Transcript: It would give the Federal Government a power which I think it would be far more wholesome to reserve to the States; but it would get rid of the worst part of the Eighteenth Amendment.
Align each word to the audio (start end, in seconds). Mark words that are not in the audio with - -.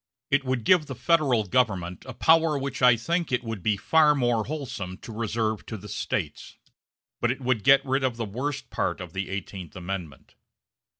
It 0.31 0.43
would 0.43 0.63
give 0.63 0.87
the 0.87 0.95
Federal 0.95 1.43
Government 1.43 2.05
a 2.07 2.15
power 2.15 2.57
which 2.57 2.81
I 2.81 2.95
think 2.95 3.31
it 3.31 3.43
would 3.43 3.61
be 3.61 3.77
far 3.77 4.15
more 4.15 4.45
wholesome 4.45 4.97
to 4.97 5.11
reserve 5.11 5.63
to 5.67 5.77
the 5.77 5.87
States; 5.87 6.57
but 7.19 7.29
it 7.29 7.39
would 7.41 7.63
get 7.63 7.85
rid 7.85 8.03
of 8.03 8.17
the 8.17 8.25
worst 8.25 8.71
part 8.71 8.99
of 8.99 9.13
the 9.13 9.29
Eighteenth 9.29 9.75
Amendment. 9.75 10.33